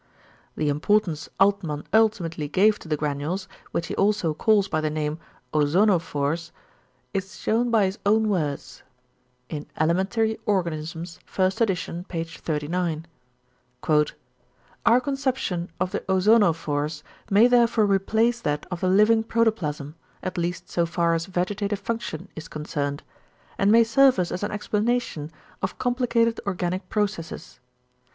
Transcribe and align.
The 0.57 0.67
importance 0.67 1.29
Altmann 1.39 1.85
ultimately 1.93 2.47
gave 2.47 2.79
to 2.79 2.87
the 2.87 2.97
granules, 2.97 3.47
which 3.69 3.85
he 3.85 3.95
also 3.97 4.33
calls 4.33 4.67
by 4.67 4.81
the 4.81 4.89
name 4.89 5.19
"=Ozonophores=" 5.53 6.49
is 7.13 7.37
shewn 7.39 7.69
by 7.69 7.85
his 7.85 7.99
own 8.03 8.27
words 8.27 8.81
(Elementary 9.77 10.39
Organisms, 10.47 11.19
1st 11.31 11.61
edit., 11.61 12.07
p. 12.07 12.23
39): 12.23 13.05
"Our 14.87 14.99
conception 15.01 15.69
of 15.79 15.91
the 15.91 15.99
ozonophores 16.09 17.03
may 17.29 17.45
therefore 17.45 17.85
replace 17.85 18.41
that 18.41 18.65
of 18.71 18.81
the 18.81 18.89
living 18.89 19.21
protoplasm, 19.21 19.93
at 20.23 20.35
least 20.35 20.67
so 20.67 20.87
far 20.87 21.13
as 21.13 21.27
vegetative 21.27 21.77
function 21.77 22.27
is 22.35 22.47
concerned; 22.47 23.03
and 23.59 23.71
may 23.71 23.83
serve 23.83 24.17
us 24.17 24.31
as 24.31 24.41
an 24.41 24.49
explanation 24.49 25.29
of 25.61 25.77
complicated 25.77 26.39
organic 26.47 26.89
processes. 26.89 27.59